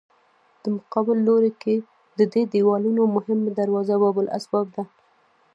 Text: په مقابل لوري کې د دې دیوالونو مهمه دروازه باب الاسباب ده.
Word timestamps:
په 0.61 0.67
مقابل 0.77 1.17
لوري 1.27 1.51
کې 1.61 1.75
د 2.17 2.19
دې 2.33 2.43
دیوالونو 2.53 3.01
مهمه 3.15 3.49
دروازه 3.59 3.95
باب 4.01 4.15
الاسباب 4.23 4.67
ده. 4.75 4.83